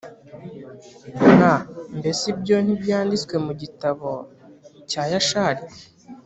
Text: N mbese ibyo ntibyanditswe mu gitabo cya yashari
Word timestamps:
N 1.37 1.41
mbese 1.99 2.23
ibyo 2.33 2.55
ntibyanditswe 2.61 3.35
mu 3.45 3.53
gitabo 3.61 4.09
cya 4.89 5.03
yashari 5.11 5.61